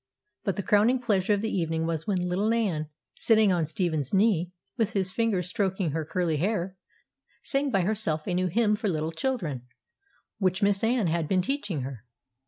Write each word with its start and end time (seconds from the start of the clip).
But 0.43 0.55
the 0.55 0.63
crowning 0.63 0.97
pleasure 0.99 1.31
of 1.35 1.41
the 1.41 1.55
evening 1.55 1.85
was 1.85 2.07
when 2.07 2.27
little 2.27 2.49
Nan, 2.49 2.89
sitting 3.19 3.51
on 3.53 3.67
Stephen's 3.67 4.11
knee, 4.15 4.51
with 4.75 4.93
his 4.93 5.11
fingers 5.11 5.47
stroking 5.49 5.91
her 5.91 6.03
curly 6.07 6.37
hair, 6.37 6.75
sang 7.43 7.69
by 7.69 7.81
herself 7.81 8.25
a 8.27 8.33
new 8.33 8.47
hymn 8.47 8.75
for 8.75 8.89
little 8.89 9.11
children, 9.11 9.67
which 10.39 10.63
Miss 10.63 10.83
Anne 10.83 11.05
had 11.05 11.27
been 11.27 11.43
teaching 11.43 11.81
her. 11.81 12.03